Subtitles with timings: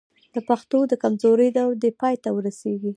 [0.33, 2.89] د پښتو د کمزورۍ دور دې پای ته ورسېږي.